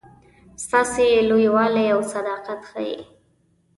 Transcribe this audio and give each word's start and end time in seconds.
ستاسي 0.63 1.07
لوی 1.29 1.47
والی 1.55 1.85
او 1.95 2.01
صداقت 2.13 2.59
ښيي. 2.69 2.97